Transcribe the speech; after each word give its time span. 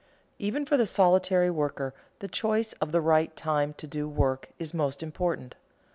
_Even 0.39 0.65
for 0.65 0.77
the 0.77 0.87
solitary 0.87 1.51
worker 1.51 1.93
the 2.21 2.27
choice 2.27 2.73
of 2.81 2.91
the 2.91 3.01
right 3.01 3.35
time 3.35 3.71
to 3.75 3.85
do 3.85 4.09
work 4.09 4.49
is 4.57 4.73
most 4.73 5.03
important. 5.03 5.53